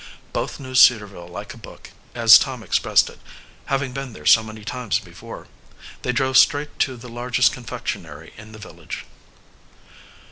Both 0.33 0.59
knew 0.59 0.73
Cedarville 0.73 1.27
"like 1.27 1.53
a 1.53 1.59
book," 1.59 1.91
as 2.15 2.39
Tom 2.39 2.63
expressed 2.63 3.07
it, 3.07 3.19
having 3.65 3.91
been 3.91 4.13
there 4.13 4.25
so 4.25 4.41
many 4.41 4.65
times 4.65 4.97
before. 4.97 5.47
They 6.01 6.11
drove 6.11 6.39
straight 6.39 6.79
to 6.79 6.97
the 6.97 7.07
largest 7.07 7.53
confectionery 7.53 8.33
in 8.35 8.51
the 8.51 8.57
village. 8.57 9.05